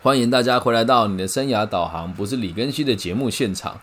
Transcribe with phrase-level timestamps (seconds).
[0.00, 3.80] 欢迎大家回来到你的生涯导航，不是李根熙的节目现场。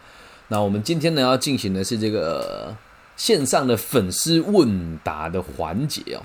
[0.47, 2.73] 那我们今天呢要进行的是这个
[3.18, 6.23] 线上的粉丝问答的环节哦。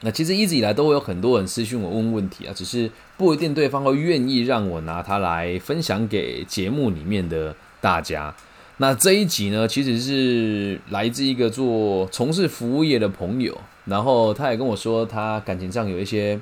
[0.00, 8.34] 那其实一直以来都会有很多人私讯我问问题啊，只是不一定对方会愿意让我拿它来分享给节目里面的大家。
[8.78, 16.40] 那这一集呢，其实是来自一个做从事服务业的朋友，然后他也跟我说他感情上有一些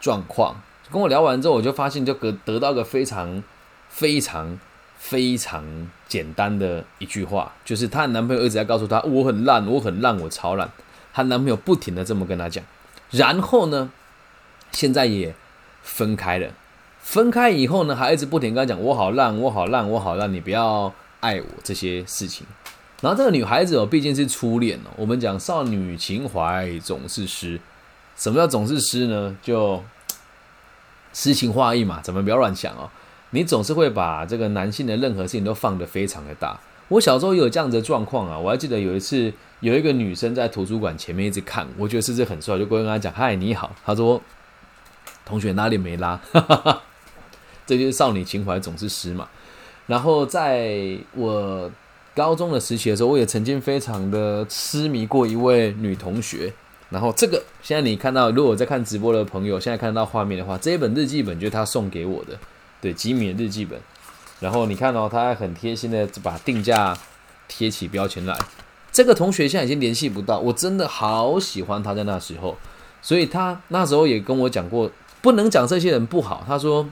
[0.00, 0.54] 状况。
[0.92, 3.42] 跟我聊完之后，我就发现就得得到个非常
[3.88, 4.60] 非常
[4.98, 5.64] 非常
[6.06, 10.70] 简单的一句话，就是她的男朋友一直在告诉她我很烂，我很烂，我超烂。
[11.12, 12.62] 她男朋友不停的这么跟她讲，
[13.10, 13.90] 然后呢，
[14.70, 15.34] 现在也
[15.82, 16.48] 分开了。
[17.00, 22.46] 分开以后呢，还一直不停跟她讲我好烂，我好烂，我好烂，你不要爱我这些事情。
[23.00, 27.60] 然后这个女孩子哦，毕竟是初恋哦，我们讲少女情怀总是诗。
[28.14, 29.36] 什么叫总是诗呢？
[29.42, 29.82] 就
[31.12, 32.88] 诗情画意嘛，怎么不要乱想哦？
[33.30, 36.58] 你总是会把这个男性的任何事情都放得非常的大。
[36.88, 44.20] 我小时候有这样子的状况啊，我还记得有一次有一个女生在图书馆前面一直看，我觉得是不是很帅，就过去跟她讲：“嗨，你好。”她说
[45.24, 46.82] ：“同学哪里没拉？”哈哈
[47.64, 49.26] 这就是少女情怀总是诗嘛。
[49.86, 51.70] 然后在我
[52.14, 56.52] 高中的时期的时候，我也曾经非常的痴迷过一位女同学。
[56.92, 62.38] 然后这个现在你看到，如果在看直播的朋友现在看到画面的话，这一本日记本就是他送给我的，
[62.82, 63.80] 对吉米的日记本。
[64.40, 66.94] 然后你看到他很贴心的把定价
[67.48, 68.38] 贴起标签来。
[68.92, 72.58] 这个同学现在已经联系不到，我真的好喜欢他在那时候，
[73.00, 74.90] 所以他那时候也跟我讲过，
[75.22, 76.44] 不能讲这些人不好。
[76.46, 76.86] 他说，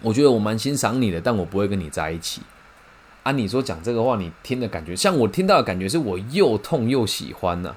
[0.00, 2.42] 我觉得我蛮欣赏你的，但我不会跟你在一起。
[3.22, 7.76] 啊，你说讲这个话，你听的感觉，像我听到的感觉是我又痛又喜欢呢。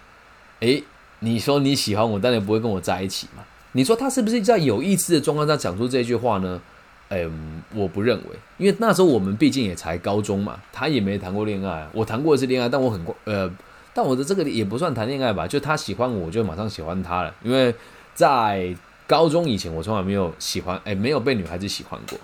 [0.62, 0.84] 诶。
[1.20, 3.44] 你说你喜欢我，当然不会跟我在一起嘛。
[3.74, 6.62] 你说他是不是在有意识的状况下讲出这句话呢？
[7.10, 13.50] 嗯，我不认为，因为那时候我们毕竟也才高中嘛，他也没谈过恋爱，我谈过一次恋爱，但我很呃，
[13.94, 17.34] 但我的这个也不算谈恋爱吧，就他喜欢我，我就马上喜欢他了。
[17.44, 17.74] 因为
[18.14, 18.76] 在
[19.08, 22.20] 高中以前，我从来没有喜欢，哎，没有被女孩子喜欢过。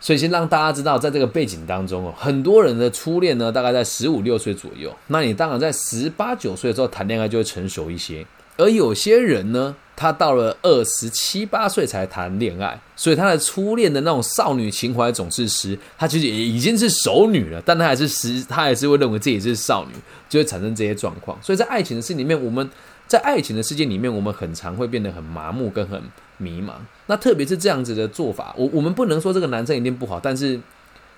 [0.00, 4.94] 所以先让大家知道，在这个背景当中哦，很多人的初恋呢，大概在十五六岁左右。
[5.08, 9.76] 那你当然在十八九岁的时候谈恋爱就会成熟一些，而有些人呢。
[9.98, 19.94] 他到了二十七八岁才谈恋爱，所以他的初恋的那种少女情怀总是失，他其实也已经是熟女了，但他还是失，他还是会认为自己是少女，
[20.28, 21.38] 就会产生这些状况。
[21.42, 22.68] 所以在爱情的世界里面，我们
[23.06, 26.02] 在爱情的世界里面，我们很常会变得很麻木跟很
[26.36, 26.72] 迷茫。
[27.06, 30.60] 那特别是这样子的做法，我我们不能说这个男生一定不好，但是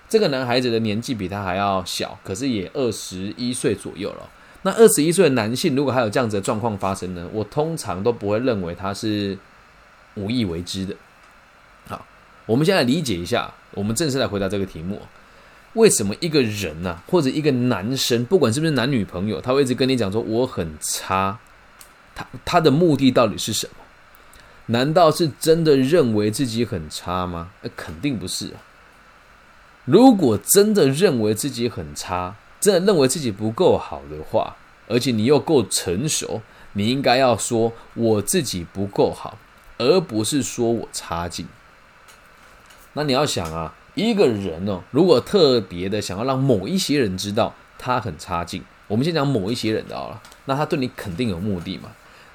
[0.08, 4.28] 这个男孩子的年纪比他还要小，可是也二十一岁左右了。
[4.62, 7.28] 那二十一岁的男性，如果还有这样子的状况发生呢？
[7.32, 9.38] 我通常都不会认为他是
[10.14, 10.94] 无意为之的。
[11.86, 12.04] 好，
[12.44, 15.00] 我们先来理解一下，我们正式来回答这个题目：
[15.74, 21.38] 为什么一个人呢，或者一个男生，不管是不是男女朋友，他会一直跟你讲说我很差？
[22.14, 23.72] 他他的目的到底是什么？
[24.70, 27.50] 难道是真的认为自己很差吗？
[27.62, 28.60] 那肯定不是啊！
[29.86, 34.56] 如果真的认为自己很差，真的认为自己不够好的话，
[34.86, 36.42] 而且你又够成熟，
[36.74, 39.38] 你应该要说我自己不够好，
[39.78, 41.46] 而不是说我差劲。
[42.92, 51.90] 那你要想啊，一个人哦，如果特别的想要让某一些人知道他很差劲，我们先讲某一些人的好了，那他对你肯定有目的嘛。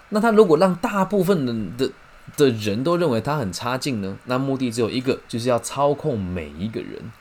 [0.09, 1.91] 那他如果让大部分人的
[2.37, 4.17] 的人都认为他很差劲呢？
[4.25, 7.11] 那目的只有一个，就是要操控每一个人，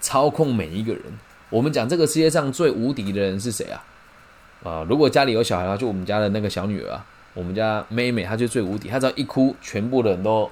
[0.00, 1.02] 操控每一个人。
[1.50, 3.84] 我们讲这个世界上最无敌的人是谁啊？
[4.64, 7.00] 啊，如果家里有小孩的话，就我们家的那个小女儿，
[7.34, 8.88] 我们家妹妹，她就最无敌。
[8.88, 10.50] 她只要一哭，全部的人都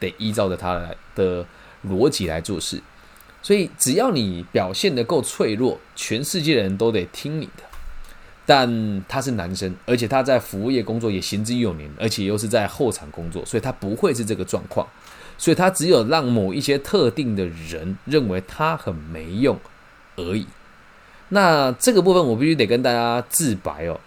[0.00, 1.44] 得依照着她来的
[1.86, 2.80] 逻辑来做事。
[3.42, 7.62] 所以只要你表现的够脆弱，全世界的人都得听你的。
[8.46, 14.86] 但他是男生，而且他在服务业工作也行之有年，而且又是在后场工作，所以他不会是这个状况。
[15.38, 19.58] 所以他只有让某一些特定的人认为他很没用。
[20.14, 20.46] 而已。
[21.30, 23.98] 那这个部分我必须得跟大家自白哦。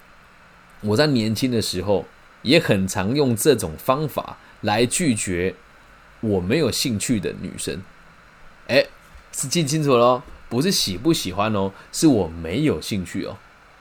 [0.81, 2.05] 我在年轻的时候
[2.43, 5.55] 也很常用这种方法来拒绝
[6.19, 7.81] 我没有兴趣的女生。
[8.67, 8.85] 哎，
[9.31, 13.35] 是记清楚喽，不是喜不喜欢哦，是我没有兴趣哦。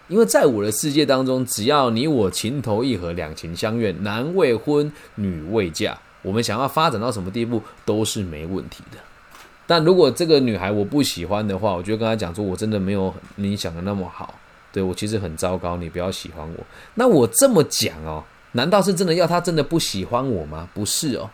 [0.09, 8.99] 因为在我的世界当中，只要你我情投意合、两情相悦，男未婚女未嫁，我们想要发展到什么地步都是没问题的。
[9.67, 14.35] 但如果这个女孩我不喜欢的话，我就跟她讲说，我真的没有你想的那么好，
[14.71, 16.65] 对我其实很糟糕，你不要喜欢我。
[16.95, 18.23] 那我这么讲哦，
[18.53, 20.69] 难道是真的要她真的不喜欢我吗？
[20.75, 21.31] 不是哦，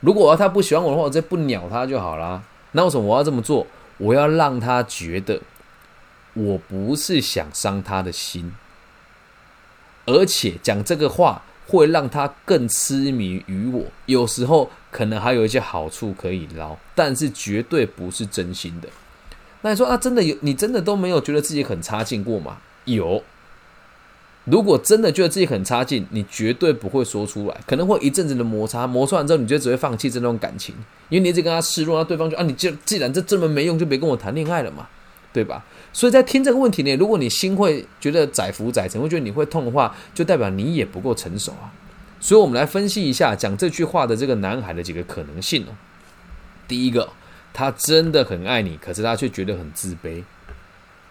[0.00, 2.42] 如果她不喜欢我的话，我再不鸟她就好啦。
[2.72, 3.66] 那为什么我要这么做？
[3.98, 5.38] 我要让她觉得
[6.34, 8.54] 我不是想伤他的心，
[10.06, 13.84] 而且讲这个话会让他更痴迷于我。
[14.06, 18.88] 有时候可能还有一些好处可以捞，但是绝对不是真心的。
[19.62, 20.36] 那你说啊，真的有？
[20.40, 22.58] 你真的都没有觉得自己很差劲过吗？
[22.84, 23.22] 有。
[24.44, 30.74] 如果真的觉得自己很差劲，你绝对不会说出来，可能会一阵子的摩擦，磨擦完之后，你就只会放弃这段感情，
[31.08, 34.86] 因为你一直跟他示弱，那对方就啊，你就既然这这么没用，就别跟我谈恋爱了嘛，
[35.34, 35.64] 对吧？
[35.92, 41.74] 所以在听这个问题呢，如果你心会觉得载浮载沉，会觉得你会痛的话，就代表你也不够成熟啊。
[42.20, 45.74] 所以我们来分析一下讲这句话的这个男孩的几个可能性哦。
[46.68, 47.10] 第一个，
[47.52, 50.22] 他真的很爱你，可是他却觉得很自卑。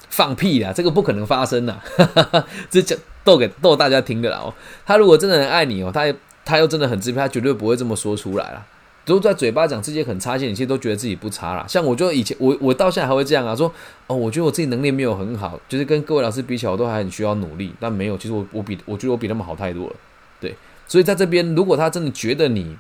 [0.10, 1.80] 放屁啦，这个不可能发生呐！
[2.72, 4.54] 这讲逗给逗大家听的啦哦。
[4.86, 6.14] 他如果真的很爱你哦，他
[6.46, 8.66] 他又真的很自卑，他绝对不会这么说出来啦。
[9.06, 11.66] 都在嘴巴讲自己很差劲，你其实都觉得自己不差啦。
[11.68, 13.72] 像我就以前我我到现在还会这样啊，说
[14.08, 17.74] 哦，我觉得我自己能力没有很好，就是跟各位老师比起来，我都还很需要努力。
[17.80, 19.96] 但没有，其实我我比我觉得我比他们好太多了。
[20.40, 20.56] 对，
[20.88, 22.78] 所以在这边，如果他真的觉得你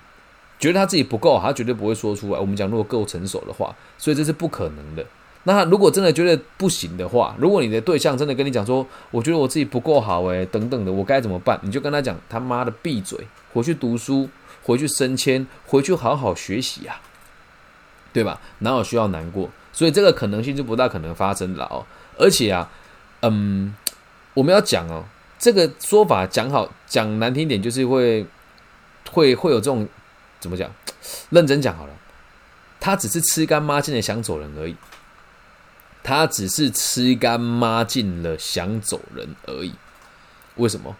[0.59, 2.39] 觉得他自己不够，他绝对不会说出来。
[2.39, 5.05] 我们讲如果够成熟的话，所以这是不可能的。
[5.45, 11.59] 那如果真的觉得不行的话，如果你的对象真的跟你讲说，我觉得我自己不够好诶，等等的，我该怎么办？
[11.63, 13.19] 你就跟他讲，他妈的闭嘴，
[13.51, 14.29] 回去读书，
[14.63, 17.01] 回去升迁，回去好好学习啊，
[18.12, 18.39] 对吧？
[18.60, 19.50] 哪有需要难过？
[19.71, 21.86] 所以这个可能性就不大可能发生了哦。
[22.18, 22.69] 而且啊，
[23.21, 23.75] 嗯，
[24.33, 25.06] 我们要讲哦，
[25.38, 28.25] 这个说法讲好讲难听点，就是会
[29.12, 29.88] 会会有这种
[30.39, 30.71] 怎么讲？
[31.30, 31.94] 认真讲好了，
[32.80, 34.75] 他只是吃干抹净的想走人而已。
[36.04, 39.74] 他只是吃干抹净了，想走人而已。
[40.56, 40.95] 为什么？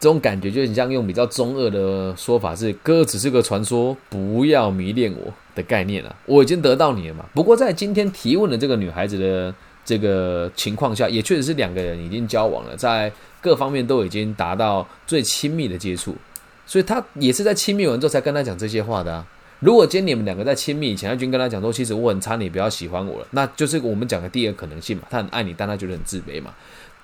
[0.00, 6.16] 这种感觉就很像用比较中二的说法是“哥只是个传说，不要迷恋我”的概念啊。
[6.24, 7.26] 我已经得到你了嘛。
[7.34, 9.54] 不过在今天提问的这个女孩子的
[9.84, 13.12] 这个情况下，也确实是两个人已经交往了，在
[13.42, 16.16] 各方面都已经达到最亲密的接触，
[16.64, 19.26] 所以他也是在亲密完之后才跟他讲这些话的啊。
[19.58, 25.02] 如果今天你们两个在亲密以前，他就跟他讲说，其实我很差，你不要喜欢我了，那就是我们讲的第二个可能性嘛。
[25.10, 26.54] 他很爱你，但他觉得很自卑嘛。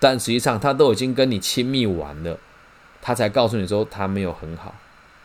[0.00, 2.38] 但实际上他都已经跟你亲密完了，
[3.06, 4.74] 他才告诉你说他没有很好。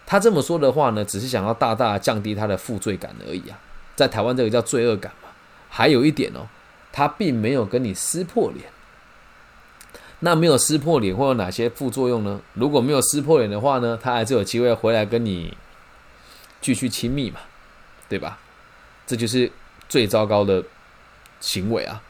[0.05, 3.57] 他这么说的话呢，只是想要大大降低他的负罪感而已啊。
[3.95, 5.29] 在台湾这个叫罪恶感嘛。
[5.67, 6.45] 还有一点哦，
[6.91, 8.69] 他并没有跟你撕破脸。
[10.19, 12.39] 那没有撕破脸会有哪些副作用呢？
[12.53, 15.57] 如果没有撕破脸的话呢，他还是有机会回来跟你。
[16.61, 17.39] 继续亲密嘛，
[18.07, 18.37] 对吧？
[19.07, 19.51] 这就是
[19.89, 20.63] 最糟糕的
[21.39, 22.03] 行为啊！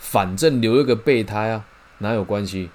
[0.00, 1.64] 反正留一个备胎啊，
[1.98, 2.70] 哪有关系？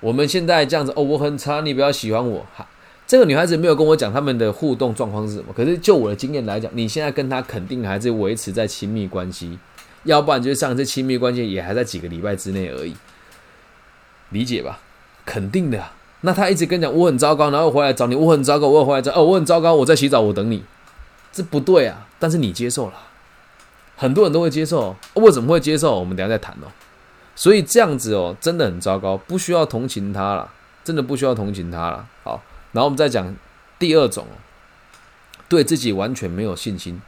[0.00, 2.46] 我们现在这样子哦，我很差，你不要喜欢我。
[2.54, 2.66] 哈，
[3.06, 9.58] 这个女孩子没有跟我讲他们的互动状况是什么，可是就我的经验来讲，你现在跟她肯定还是维持在亲密关系，
[10.04, 12.94] 要不然就是上次亲密关系也还在几个礼拜之内而已，
[14.30, 14.78] 理解吧？
[15.24, 15.82] 肯定的。
[16.22, 20.64] 那他一直跟你讲我很糟糕，然后回来找你，我很糟糕，我回来找哦，我很糟糕，我在洗澡，我等你，
[21.32, 22.06] 这不对啊！
[22.18, 22.94] 但是你接受了，
[23.96, 25.98] 很多人都会接受，为什么会接受？
[26.00, 26.66] 我们等下再谈哦。
[27.36, 30.50] 所以这样子哦，真的很糟糕，不需要同情他了，
[30.82, 32.08] 真的不需要同情他了。
[32.24, 32.42] 好，
[32.72, 33.36] 然后我们再讲
[33.78, 34.26] 第二种，
[35.48, 37.00] 对自己完全没有信心，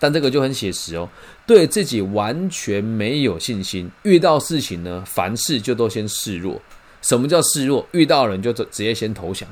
[0.00, 1.08] 但这个就很写实哦，
[1.46, 6.60] 对自己完全没有信心，遇到事情呢，凡事就都先示弱。
[7.02, 7.86] 什么叫示弱？
[7.92, 9.46] 遇到人就直接先投降。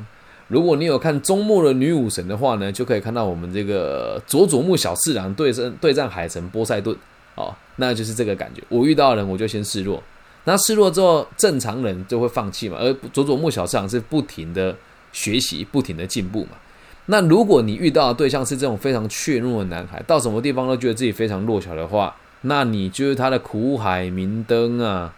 [0.49, 6.97] 如果你有看中末的女武神的话呢，就可以看到我们这个佐佐木小次郎对阵对战海神波塞顿，
[7.35, 8.63] 哦，那就是这个感觉。
[8.71, 10.03] 我遇到人我就先示弱，
[10.45, 12.77] 那示弱之后，正常人就会放弃嘛。
[12.81, 14.77] 而佐佐木小次郎是不停的
[15.13, 16.51] 学习，不停的进步嘛。
[17.07, 25.15] 那如果你遇到的对象是这种非常怯懦的男孩，到什么地方都觉得自己非常弱小的话，那你就是他的苦海明灯啊，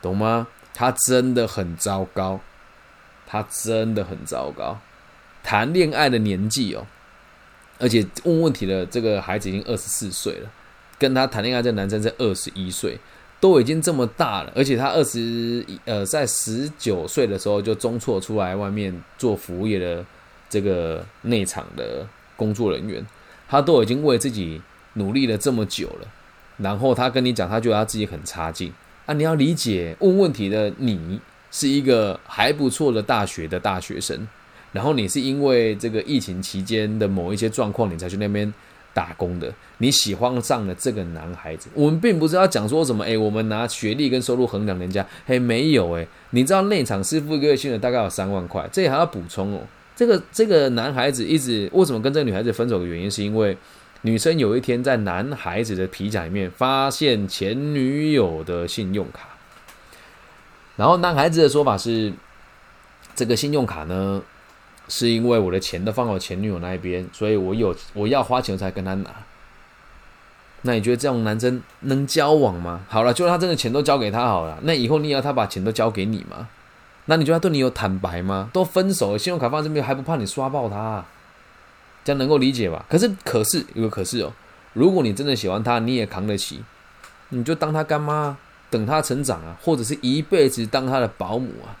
[0.00, 0.46] 懂吗？
[0.74, 2.40] 他真的很糟糕，
[3.26, 4.78] 他真的很糟糕。
[5.42, 6.86] 谈恋爱的年纪哦，
[7.78, 10.50] 而且问问题的这个孩子已经二十四岁了，
[10.98, 12.98] 跟他谈恋爱这男生是二十一岁，
[13.42, 20.06] 都已经这么大了，而且他二十呃在十九岁的时候就中辍出来外面做服务业的
[20.48, 22.06] 这个内场的
[22.36, 23.04] 工作人员，
[23.48, 26.08] 他都已经为自己努力了这么久了，
[26.58, 28.72] 然后他跟你讲，他觉得他自己很差劲。
[29.06, 31.20] 啊，你要理解问问题的你
[31.50, 34.28] 是一个还不错的大学的大学生，
[34.70, 38.54] 然后你是因为这个疫情期间的某一些状况，你才去那边
[38.94, 39.52] 打工的。
[39.78, 49.60] 你喜欢上了这个男孩子，我们并不是要讲说什么，诶，我们拿学历跟收入衡量人家，嘿，没有诶，你知道内场师傅一个月薪水大概有三万块，这还要补充哦，
[49.96, 53.56] 这个这个男孩子一直为什么跟这个女孩子分手的原因，是因为
[54.02, 59.28] 女生有一天在男孩子的皮夹里面发现前女友的信用卡，
[60.76, 62.12] 然后男孩子的说法是，
[63.14, 64.22] 这个信用卡呢，
[64.94, 69.10] 是因为我的钱都放到前女友那一边，所以我有我要花钱才跟他拿。
[70.60, 72.82] 那你觉得这种男生能交往吗？
[72.90, 76.46] 好了，就他真的钱都交给他好了，那以后你要他把钱都交给你吗？
[77.06, 78.50] 那你觉得他对你有坦白吗？
[78.52, 81.02] 都分手了，信用卡放这边还不怕你刷爆他？
[82.04, 82.84] 这样能够理解吧？
[82.90, 84.30] 可是，可是有个可是哦，
[84.74, 86.62] 如果你真的喜欢他，你也扛得起，
[87.30, 88.36] 你就当他干妈，
[88.68, 91.72] 等他成长啊，或者是一辈子当他的保姆啊。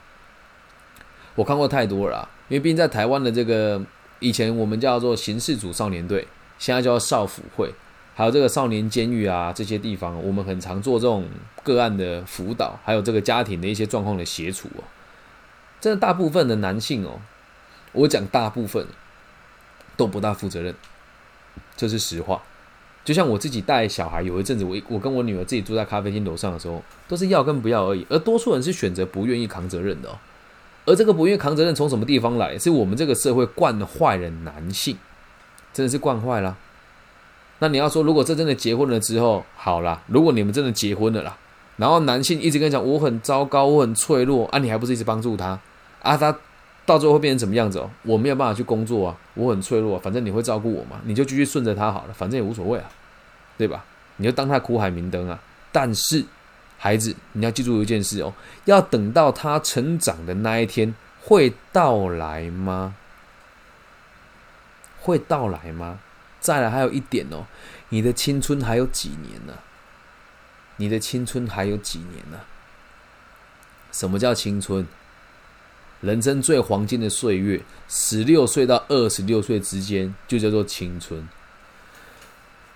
[1.34, 3.80] 我看过太多了，因为毕竟在台湾的这个
[4.20, 6.26] 以前我们叫做刑事组少年队，
[6.58, 7.72] 现在叫少辅会。
[8.14, 11.26] 还有这个少年监狱啊，这些地方我们很常做这种
[11.64, 14.84] 个案的辅导，还有这个家庭的一些状况的协处哦。
[15.80, 17.18] 真的，大部分的男性哦，
[17.92, 18.86] 我讲大部分
[19.96, 20.74] 都不大负责任，
[21.74, 22.42] 这是实话。
[23.02, 30.18] 就像我自己带小孩，有一阵子我我跟我女儿自己住在咖啡厅楼上的时候，都是要跟不要而已，而多数人是选择不愿意扛责任的哦。
[30.84, 32.58] 而这个不愿扛责任从什么地方来？
[32.58, 34.96] 是我们这个社会惯坏了男性，
[35.72, 36.56] 真的是惯坏了。
[37.60, 41.36] 那你要说，如果这真的结婚了之后，好啦，如果你们真的结婚了啦，
[41.76, 45.58] 然后男性一直跟你讲我很糟糕，我很脆弱啊，你还不是一直帮助他
[46.02, 46.16] 啊？
[46.16, 46.36] 他
[46.84, 47.88] 到最后会变成什么样子哦？
[48.02, 52.90] 我没有办法去工作啊，我很脆弱，反正你会照顾我嘛，你就继续顺着他好了，反正也无所谓啊，
[53.56, 53.84] 对吧？
[54.16, 55.38] 你就当他苦海明灯啊。
[55.70, 56.24] 但是
[56.82, 58.34] 孩子，你要记住一件事哦，
[58.64, 62.96] 要等到他成长的那一天会到来吗？
[65.00, 66.00] 会到来吗？
[66.40, 67.46] 再来还有一点哦，
[67.90, 69.54] 你的青春还有几年呢？
[70.76, 72.40] 你的青春还有几年呢？
[73.92, 74.84] 什么叫青春？
[76.00, 81.28] 人生最黄金的岁月，十六岁到二十六岁之间就叫做青春。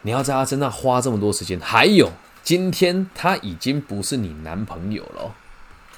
[0.02, 2.12] 你要在他身上花这么多时间，还有
[2.46, 5.34] 今天他已经不是你男朋友了，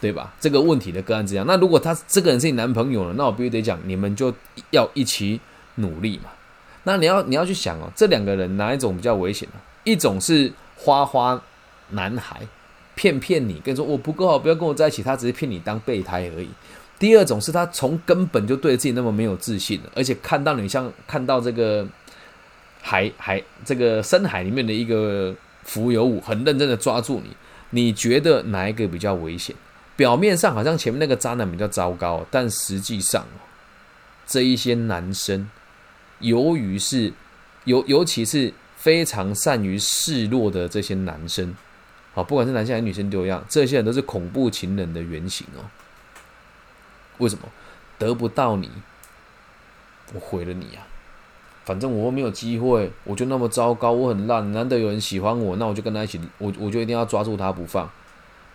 [0.00, 0.33] 对吧？
[0.40, 1.45] 这个问题的个案这样。
[1.47, 4.35] 那如果他这个人是你男朋友了，那我必须得讲，你们就
[4.71, 5.38] 要一起
[5.75, 6.31] 努力嘛。
[6.85, 9.61] 那你要你要去想哦，这两个人哪一种比较危险呢？
[9.85, 11.38] 一种是花花
[11.90, 12.40] 男孩，
[12.95, 16.49] 骗骗你，跟你说我不够好，不要跟我在一起，他只是骗你当备胎而已。
[16.99, 21.87] 第二种是他从根本就对自己那么没有自信而且看到你像看到这个
[22.81, 25.35] 海海这个深海里面的一个
[25.69, 27.37] 浮游物，很认真的抓住你。
[27.71, 29.55] 你觉得哪一个比较危险？
[29.95, 33.27] 表面上好像前面那个渣男比较糟糕，但实际上
[34.27, 35.49] 这一些男生。
[36.21, 37.13] 由于是
[37.65, 41.55] 尤尤其是非常善于示弱的这些男生，
[42.15, 45.63] 啊，不管是男生还是女生都一样，这些人都是恐怖情人的原型哦。
[47.19, 47.43] 为什么
[47.99, 48.71] 得不到你，
[50.15, 50.87] 我毁了你啊？
[51.69, 57.87] 反正我没有机会，我就那么糟糕，我很烂，难得有人喜欢我，那我就跟他一起，我我就一定要抓住他不放。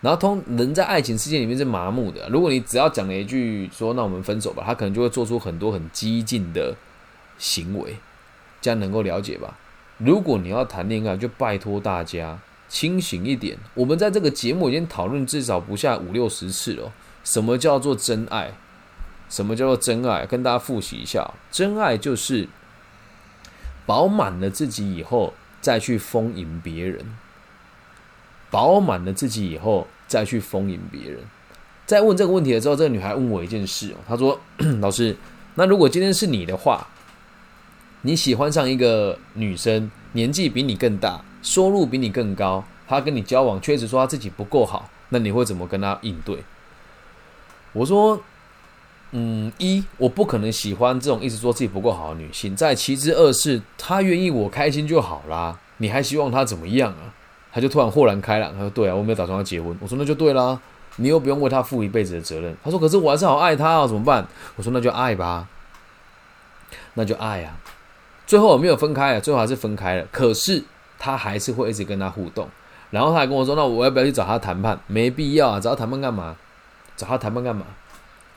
[0.00, 6.74] 然后通人在爱情世界里面是麻木的，如果你只要讲了一句说那我们分手吧，他可能就会做出很多很激进的。
[7.38, 7.96] 行为，
[8.60, 9.56] 这样能够了解吧？
[9.98, 13.56] 如果你要谈恋爱，就拜托大家清醒一点。
[13.74, 16.92] 我们在这个节目已经讨论至少不下五六十次了。
[17.22, 18.52] 什么叫做真爱？
[19.28, 20.26] 什么叫做真爱？
[20.26, 22.48] 跟大家复习一下：真爱就是
[23.86, 27.02] 饱满了自己以后，再去丰盈别人；
[28.50, 31.20] 饱满了自己以后，再去丰盈别人。
[31.86, 34.40] 在问这个问题的时候，这个女孩问我一件事哦，她说
[34.80, 35.16] ：“老师，
[35.54, 36.86] 那如果今天是你的话？”
[38.06, 46.44] 你喜欢上一个女生，年纪比你更大，收入比你更高，她跟你交往，确实说她自己不够好，那你会怎么跟她应对？
[47.72, 48.22] 我说，
[49.16, 52.54] 嗯，一我不可能喜欢这种一直说自己不够好的女性。
[52.56, 57.14] 再其之，二是她愿意我开心就好啦，你还希望她怎么样啊？
[57.52, 60.60] 他就突然豁然开朗，他说：“对啊，我没有打算要结婚。”我说：“那就对啦，
[60.96, 65.46] 你又不用为她负一辈子的责任。”他说：“可是我还是好爱她啊，怎么办？”我说：“那就爱吧，
[66.94, 67.56] 那就爱呀。”
[68.26, 70.04] 最后我没有分开啊，最后还是分开了。
[70.10, 70.64] 可是
[70.98, 72.48] 他还是会一直跟他互动，
[72.90, 76.34] 然后他还跟我说：“那我要不要去找他谈判？”没必要啊，找他谈判干嘛？
[76.96, 77.64] 找他谈判干嘛？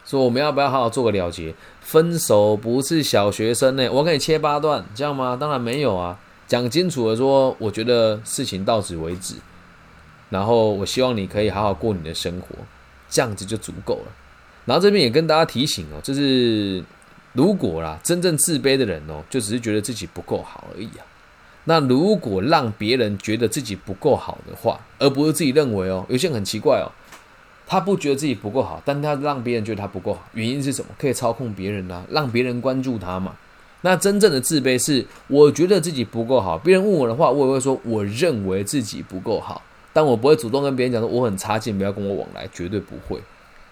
[0.08, 1.54] 说我们要不要好好做个了结？
[1.82, 5.38] 分手不是小学生呢，我给你切八段，这样吗？
[5.40, 9.36] 当然没有啊，讲清楚的说，我觉得事情到此为止，
[10.30, 12.48] 然后我希望你可以好好过你的生活，
[13.10, 14.12] 这样子就足够了。
[14.66, 16.84] 然后这边也跟大家提醒哦，就是。
[17.34, 21.06] 如果啦，真正自卑的人哦，就只是觉得自己不够好而已啊。
[21.66, 26.90] 那如果让别人觉得自己不够好的话，而不是自己认为哦，有些很奇怪哦，
[27.68, 30.90] 他不觉得自己不够好，但他让别人觉得他不够好，原因是什么？
[30.98, 33.36] 可以操控别人啊，让别人关注他嘛。
[33.82, 43.22] 那真正的自卑是，我觉得自己不够好，别人问我的话，我也会说我认为自己不够好，但我不会主动跟别人讲说我很差劲，不要跟我往来，绝对不会。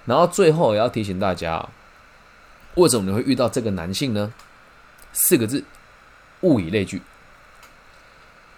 [0.06, 1.68] 然后最后也要提醒大家，
[2.75, 4.32] 为什么你会遇到这个男性呢？
[5.14, 5.64] 四个字：
[6.42, 7.02] 物以类聚。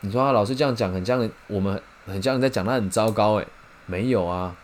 [0.01, 3.48] 你说啊，老师这样讲很像我们很像在讲他很糟糕，诶，
[3.86, 4.56] 没有啊。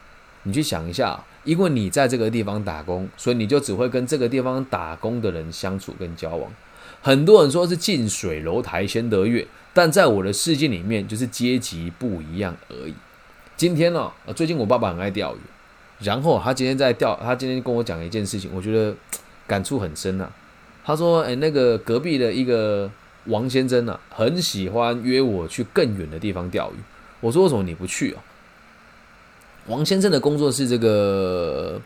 [0.43, 6.51] 你去想一下，因为你在这个地方打工，所以你就只会跟这个地方打工的人相处跟交往。
[7.01, 12.93] 很多人说是近水楼台先得月，但在我的世界里面，就是阶级不一样而已。
[13.57, 15.39] 今天呢，最近我爸爸很爱钓鱼，
[15.99, 18.95] 然后他今天在钓，他今天跟我讲一件事情，我觉得
[19.45, 20.31] 感触很深啊。
[20.85, 22.91] 他说：“哎，那个隔壁的一个
[23.25, 26.75] 王先生啊，很喜欢约我去更远的地方钓鱼。”
[27.21, 28.23] 我说：“为什么你不去啊？”
[29.67, 31.81] 王先生的工作是这个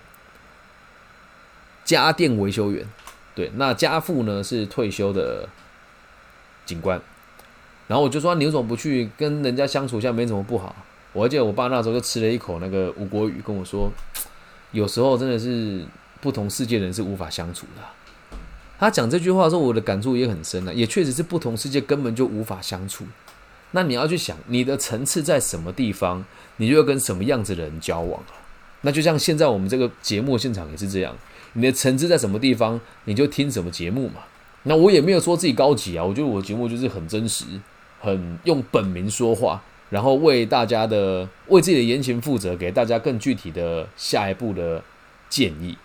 [1.85, 2.85] 家电维修员，
[3.35, 5.47] 对，那家父呢是退休的
[6.65, 6.99] 警官。
[7.87, 10.11] 然后我就说：“你为什么不去跟人家相处一下？
[10.11, 10.75] 没什么不好。”
[11.13, 13.89] 我记得我爸那时候就吃了一口那个吴国语，跟我说
[14.71, 15.85] ：“有时候真的是
[16.19, 17.81] 不同世界人是无法相处的。”
[18.77, 23.05] 他讲这句话的时候，我的感触也很深啊，也确实是不同世界根本就无法相处。
[23.71, 26.23] 那你要去想，你的层次在什么地方，
[26.57, 28.23] 你就要跟什么样子的人交往
[28.81, 31.15] 那就像现在我们这个节目现场也是这样，
[31.53, 34.21] 你的层次在什么地方，你就听什么节目嘛。
[34.63, 37.45] 那我也没有说自己高级啊，我觉得我节目就是很真实，
[37.99, 44.83] 很用本名说话，然后为大家的为自己的言行负责，给大家更具体的下一步的
[45.29, 45.77] 建议。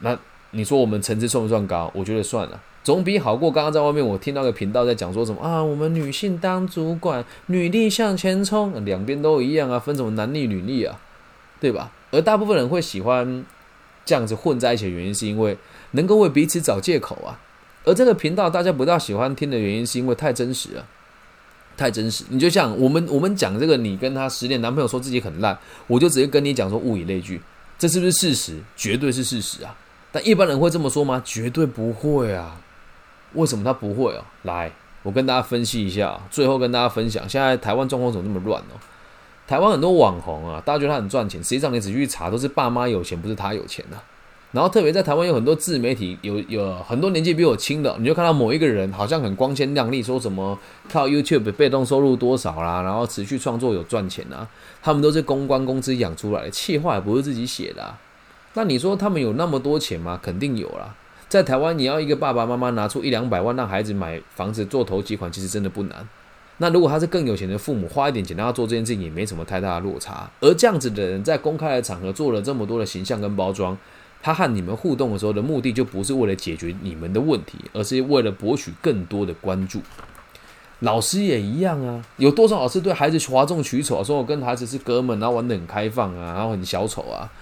[0.00, 0.18] 那
[0.52, 1.90] 你说我们层次算不算高？
[1.94, 2.60] 我觉得算了。
[2.84, 10.98] 总比好过刚刚在外面，我听到个频道在讲说什么啊，我们女性当主管，女力向前冲，两边都一样啊，分什么男力女力啊，
[11.60, 11.92] 对吧？
[12.10, 13.44] 而大部分人会喜欢
[14.04, 15.56] 这样子混在一起的原因，是因为
[15.92, 17.38] 能够为彼此找借口啊。
[17.84, 20.84] 而这个频道大家不大喜欢听的原因，是因为太真实了，
[21.76, 22.24] 太真实。
[22.30, 27.40] 你就像我们我们讲这个，你跟他十年男朋友说自己很烂，我就直接跟你讲说物以类聚，
[27.78, 28.58] 这是不是事实？
[28.76, 29.76] 绝对是事实啊。
[30.10, 31.22] 但一般人会这么说吗？
[31.24, 32.60] 绝对不会啊。
[33.34, 34.24] 为什么他不会哦？
[34.42, 34.70] 来，
[35.02, 38.78] 我跟大家分析一下，最后跟大家分享，现在台湾状况怎么那么乱哦？
[39.46, 43.98] 台湾很多网红啊，大家觉得他很赚钱，实际上你仔细去查，都是爸妈有钱，不是他有钱呐。
[44.52, 50.58] 然后特别在台湾有很多自媒体，有有很多年纪比我轻的，你就看到某一个人好像很光鲜亮丽，说什么
[50.90, 54.46] 靠 YouTube 被动收入多少啦，然后持续创作有赚钱啊，
[54.82, 57.94] 他们都是公关公司养出来的，气话也不是自己写的。
[58.52, 60.20] 那你说他们有那么多钱吗？
[60.22, 60.94] 肯定有啦。
[61.32, 66.06] 在台湾，你要一个爸爸妈妈拿出一两百万让孩子买房子做头期款，其实真的不难。
[66.58, 70.30] 那如果他是更有钱的父母，花一点钱让他做这件事情，也没什么太大的落差。
[70.40, 73.74] 而这样子的人在公开的场合做了这么多的形象跟包装，
[74.20, 79.80] 他和你们互动的时候的目的就不是为了解决你们的问题，而是为了博取更多的关注。
[80.80, 87.32] 老师也一样啊，有多少老师对孩子哗众取宠，说我跟孩子是哥们，然后玩的很开放啊，然后很小丑啊。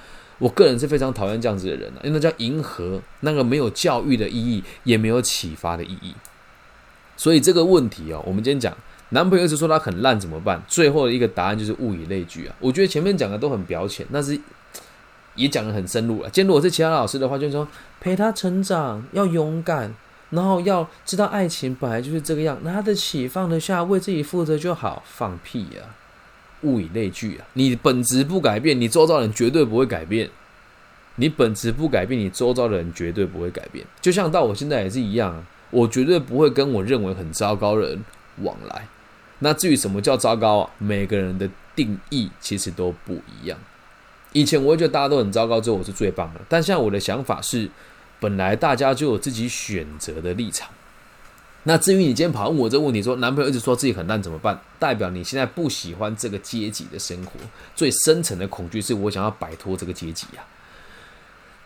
[0.41, 6.13] 我个人是非常讨厌这样子的人的，因为那叫迎合，那个没有教育的意义，也没有启发的意义。
[7.17, 8.75] 所以这个问题哦，我们今天讲
[9.11, 10.61] 男朋友一直说他很烂怎么办？
[10.67, 12.57] 最后的一个答案就是物以类聚啊。
[12.59, 14.41] 我觉得前面讲的都很表浅，但是
[15.35, 16.31] 也讲的很深入了。
[16.31, 17.69] 今天如果是其他老师的话，就是说
[18.01, 19.95] 陪他成长，要勇敢，
[20.31, 25.03] 然后要知道爱情本来就是这个样，拿得起放得下，为自己负责就好。
[25.07, 25.83] 放屁呀！
[26.63, 27.47] 物以类聚啊！
[27.55, 30.29] 你本质不改变，你周遭人绝对不会改变。
[31.17, 33.85] 你本质不改变，你周遭的人绝对不会改变。
[34.01, 38.05] 就像到我现在也是一样啊，我绝对不会跟我认为很糟糕的人
[38.39, 38.87] 往来。
[39.41, 40.71] 那至于什么叫糟糕啊？
[40.79, 43.59] 每个人的定义其实都不一样。
[44.33, 46.41] 以前我会觉得大家都很糟糕，之后我是最棒的。
[46.49, 47.69] 但现在我的想法是，
[48.19, 50.69] 本来大家就有自己选择的立场。
[51.65, 54.59] 那至于你今天跑问我这个问题，说男朋友一直说自己很烂怎么办？
[54.79, 57.33] 代表你现在不喜欢这个阶级的生活，
[57.77, 60.43] 最深层的恐惧是我想要摆脱这个阶级呀。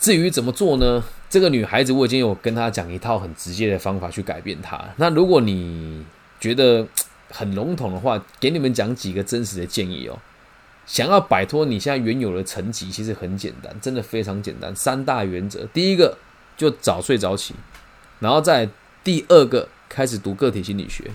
[0.01, 1.05] 至于怎么做呢？
[1.31, 4.85] 这个女孩子我已经有跟她讲一套很直接的方法去改变她。
[4.97, 6.05] 那如果你
[6.41, 6.85] 觉得
[7.31, 10.19] 很笼统的话，给你们讲几个真实的建议哦。
[10.87, 14.75] 想要摆脱你现在原有的层级，其实很简单，真的非常简单。
[14.75, 16.19] 三大原则，第一个
[16.57, 17.55] 就早睡早起，
[18.19, 18.69] 然后再
[19.05, 19.69] 第二个。
[19.95, 21.09] 开始读个体心理学，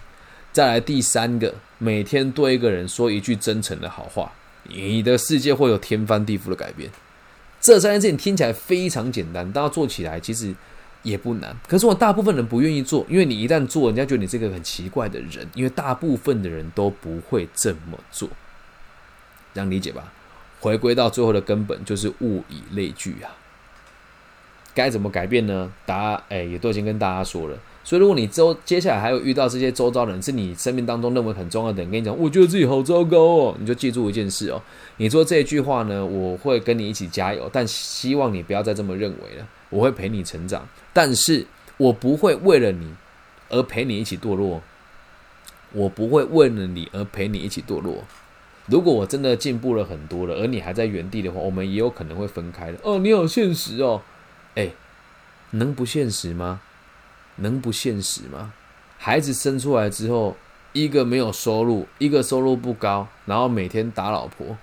[0.53, 4.31] 再来第三个，每天对一个人说一句真诚的好话，
[4.63, 6.89] 你的世界会有天翻地覆的改变。
[7.59, 10.55] 这三件事情听起来非常简单，但要做起来其实
[11.03, 11.53] 也不难。
[11.67, 18.29] 可是我大部分人不愿意做，因为你一旦做，人家觉得你是个很奇怪的人，因为大部分的人都不会这么做，
[19.53, 20.13] 这样理解吧？
[20.61, 23.35] 回归到最后的根本，就是物以类聚啊。
[24.73, 25.69] 该怎么改变呢？
[25.85, 27.57] 答哎，也都已经跟大家说了。
[27.83, 34.61] 所以，如果你周接下来还有遇到这些周遭人，是你生命当中认为很重要的人，跟你讲，我觉得自己好糟糕哦，你就记住一件事哦，
[34.97, 39.47] 你说这一句话呢，我会跟你一起加油，但希望你不要再这么认为了。
[39.69, 41.45] 我会陪你成长，但是
[41.77, 42.93] 我不会为了你
[43.49, 44.61] 而陪你一起堕落。
[45.71, 48.03] 我不会为了你而陪你一起堕落。
[48.65, 52.77] 如果我真的进步了很多了，而你还在原地的话，我们也有可能会分开的。
[52.81, 54.01] 哦，你好现实哦，
[54.55, 54.71] 哎，
[55.51, 56.61] 能不现实吗？
[57.41, 58.53] 能不现实吗？
[58.97, 60.35] 孩子生出来之后，
[60.73, 64.57] 一个没有收入，一个收入不高，然后每天打老婆，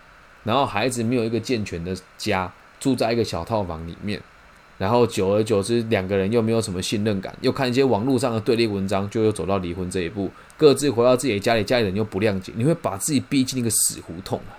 [0.44, 4.20] 然后孩子没有一个健全的家，住在一个小套房里面。
[4.78, 14.52] 然后久而久之，两个人又没有什么信任感，又看一些网络上的对立文章，就又走到离婚这一步，各自回到自己的家里，家里人又不谅解，你会把自己逼进一个死胡同啊！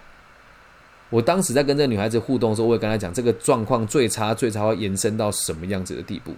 [1.12, 6.34] 我当时在跟这个女孩子互动的时候，我也跟她讲，这个状况最差最差会延伸到什么样子的地步，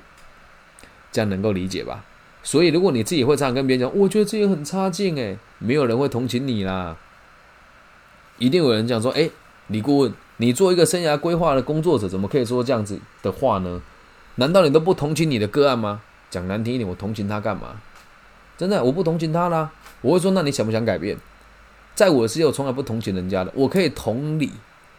[1.12, 2.04] 这样能够理解吧？
[2.42, 6.96] 所以如果你自己会这样跟别人讲，我觉得自己很差劲，诶，没有人会同情你啦，
[8.38, 9.32] 一定有人讲说，诶，
[9.68, 10.14] 李顾问。
[10.42, 13.82] 你做一个生涯规划的工作者，怎么可以说这样子的话呢？
[14.36, 16.02] 难道你都不同情你的个案吗？
[16.30, 17.82] 讲难听一点，我同情他干嘛？
[18.58, 19.70] 真的，我不同情他啦。
[20.00, 21.18] 我会说，那你想不想改变？
[21.94, 23.52] 在我的世界，我从来不同情人家的。
[23.54, 24.50] 我可以同理，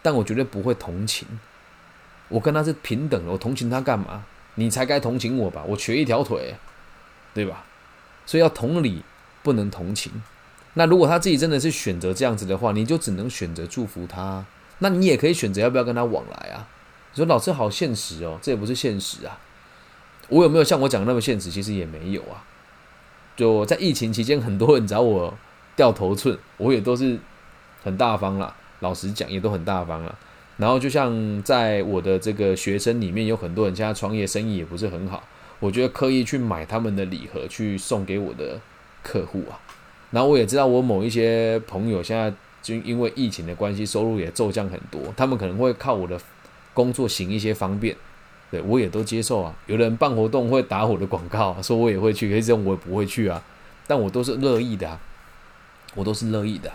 [0.03, 1.27] 但我绝对不会同情。
[2.29, 4.23] 我跟他是平等的，我同情他干嘛？
[4.57, 5.65] 你才该同情我吧？
[5.67, 6.55] 我瘸一条腿，
[7.33, 7.65] 对吧？
[8.27, 9.03] 所以要同理，
[9.43, 10.13] 不能同情。
[10.75, 14.45] 那如果他自己真的是选择这样子的话，你就只能选择祝福他。
[14.79, 16.69] 那你也可以选择要不要跟他往来啊？
[17.13, 19.39] 你说老师好现实哦，这也不是现实啊。
[20.29, 21.51] 我有没有像我讲的那么现实？
[21.51, 22.45] 其实也没有啊。
[23.37, 25.37] 就在疫情期间，很多人找我
[25.75, 27.19] 掉头寸，我也都是
[27.83, 28.55] 很大方了。
[28.79, 30.19] 老实讲，也都很大方了。
[30.61, 35.23] 然后就像在我的这个学生里面，有很多人现在创业生意也不是很好，
[35.59, 38.61] 我觉得刻意去买他们的礼盒去送给我的
[39.03, 39.59] 客户啊。
[40.11, 42.33] 然后我也知道我某一些朋友现在。
[42.63, 45.01] 就因为疫情的关系，收入也骤降很多。
[45.17, 46.21] 他们可能会靠我的
[46.75, 47.97] 工作行一些方便，
[48.51, 49.57] 对我也都接受啊。
[49.65, 53.43] 有人办活动会打我的广告，说我也会去，可是这种我也不会去啊。
[53.87, 55.01] 但我都是乐意的啊，
[55.95, 56.71] 我都是乐意的。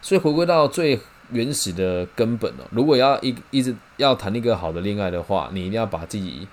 [0.00, 6.46] 所以回归到最原始的根本哦，如果要一一直要谈一个好的恋爱的话，你一定要把自己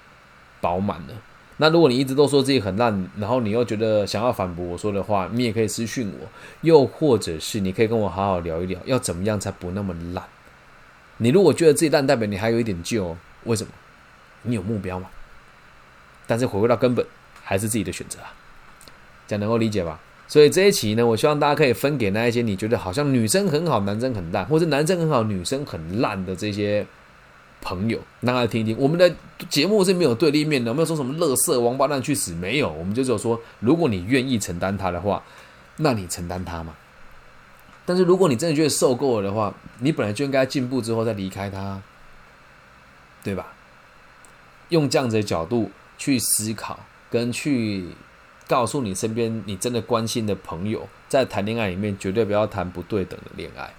[0.62, 1.14] 饱满了。
[1.58, 6.28] 那如果你一直都说自己很烂，然后你又觉得想要反驳我说的话，你也可以私讯我，
[6.62, 10.24] 又或者是你可以跟我好好聊一聊，要怎么样才不那么烂？
[11.18, 13.72] 你如果觉得自己烂，代表你还有一点救，为什么？
[14.42, 15.08] 你有目标吗？
[16.26, 17.06] 但是回归到根本，
[17.44, 18.34] 还是自己的选择啊，
[19.28, 20.00] 这样能够理解吧？
[20.34, 26.88] 所以这一期呢，我希望大家可以分给那一些你觉得好像女生很好，男生很烂，或者男生很好，女生很烂的这些。
[27.62, 28.76] 朋友，让他听听。
[28.78, 29.10] 我们的
[29.48, 32.70] 节目是没有对立面的，没有说什么“乐色王八蛋去死”，没有。
[32.70, 35.24] 我们就只有说，如果你愿意承担他的话，
[35.78, 36.76] 那你承担他嘛。
[37.86, 41.82] 但是如果你真的觉得受够了的话，你本来就应该进步之后再离开他，
[43.24, 43.54] 对吧？
[44.68, 46.78] 用这样子的角度去思考，
[47.10, 47.86] 跟去
[48.48, 53.74] 告诉你身边你真的关心的朋友，在谈恋爱里面绝对不要谈不对等的恋爱，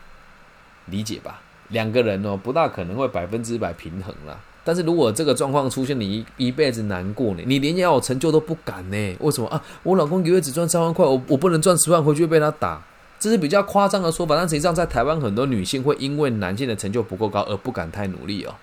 [0.86, 1.40] 理解吧？
[1.68, 4.38] 两个人哦，不大可能会百分之百平衡啦。
[4.62, 7.42] 但是如果这个状况出现，你一一辈子难过呢？
[7.46, 9.16] 你连要有成就都不敢呢？
[9.20, 9.62] 为什么啊？
[9.82, 12.82] 我老公一个月只赚三万块，我我不能赚十万回去被他打，
[13.18, 14.36] 这是比较夸张的说法。
[14.36, 18.54] 但实际上，在台湾很多女性会因为男性的成就不够高而不敢太努力哦。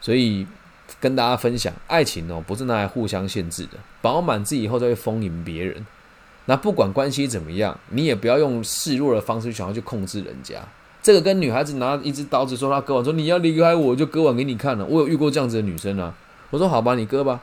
[0.00, 0.46] 所以
[1.00, 5.86] 跟大家分享，爱情哦不是拿来互相限制的，饱满自己以后再会丰盈别人。
[6.46, 10.56] 那不管关系怎么样，你也不要用示弱的方式想要去控制人家。
[11.02, 14.84] 这个跟女孩子拿一支刀子说她割完，说你要离开我，就割完给你看了。
[14.84, 16.14] 我有遇过这样子的女生啊。
[16.50, 17.40] 我说好吧，你割吧。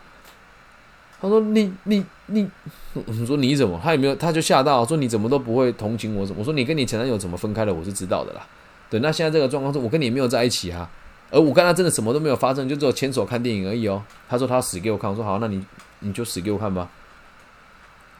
[1.22, 2.50] 她说你你你，
[2.94, 3.80] 我说你怎么？
[3.82, 4.16] 她有没有？
[4.16, 6.26] 她就吓到，说你怎么都不会同情我？
[6.26, 6.40] 怎么？
[6.40, 7.74] 我说你跟你前男友怎么分开的？
[7.74, 8.46] 我是知道的啦。
[8.90, 10.90] 对，那现在这个状况是我跟你没有在一起啊，
[11.34, 14.04] 而我跟他真的什么都没有发生，就只有牵手看电影而已哦。
[14.30, 15.66] 他说他死给我看，我说好，那你
[15.98, 16.88] 你就死给我看吧。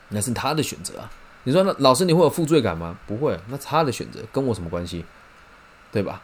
[0.10, 1.10] 那是他的选择啊。
[1.44, 2.98] 你说那老师你会有负罪感吗？
[3.06, 5.06] 不会，那他的选择跟我什么关系？
[5.92, 6.20] 对吧？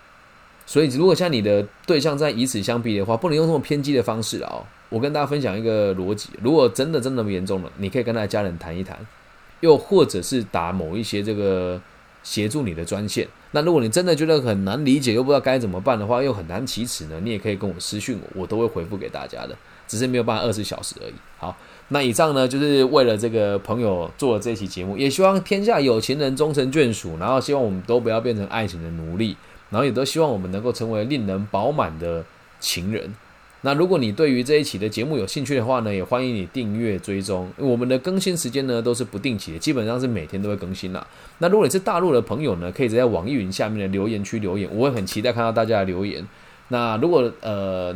[0.65, 4.63] 所以如果像你的对象在以此相逼的话，不能用这么偏激的方式啊！
[4.89, 8.97] 我跟大家分享一个逻辑：如果真的真的那么严重了，你可以跟他的家人谈一谈，
[9.59, 11.79] 又或者是打某一些这个
[12.23, 13.27] 协助你的专线。
[13.51, 19.55] 那如果你真的觉得很难理解，又不知道该怎么办的话，又很难启齿呢，你也可以跟我私讯我，我都会回复给大家的，
[19.87, 21.13] 只是没有办法二十小时而已。
[21.37, 21.55] 好，
[21.87, 29.35] 那以上呢，就是为了这个朋友做了这期节目，也希望天下有情人终成眷属，然后希望我们都不要变成爱情的奴隶。
[29.71, 32.25] 然后也都希望我们能够成为令人饱满的
[32.59, 33.13] 情人。
[33.61, 37.51] 那如果你对于这一期的节目有兴趣的话呢，也欢迎你订阅追踪。
[37.57, 41.05] 我们的更新时间呢都是不定期的，基本上是每天都会更新啦。
[41.39, 46.25] 那如果你是大陆的朋友呢，可以在网易云下面的留言区留言，我会很期待看到大家的留言。
[46.69, 47.93] 那如果呃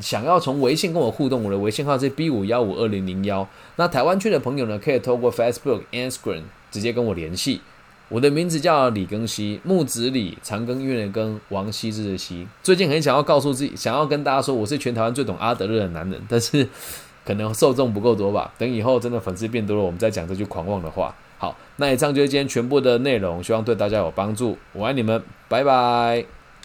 [0.00, 3.48] 想要从微信跟我互动，我的微信号是 B 五幺五二零零幺。
[3.76, 7.62] 那台湾区的朋友呢，可以透过 Facebook、Instagram 直接跟我联系。
[8.08, 12.46] 我的名字叫李庚希，木子李，长庚院的庚，王羲之的羲。
[12.62, 16.66] 最近很想要告诉自己，想要跟大家说，我是全台湾最懂阿德勒的男人，但是
[17.24, 18.50] 可能受众不够多吧。
[18.56, 21.14] 等以后真的粉丝变多了，我们再讲这句狂妄的话。
[21.36, 24.56] 好，那以上就是今天全部的内容，希望对大家有帮助。
[24.72, 26.37] 我爱你们，拜拜。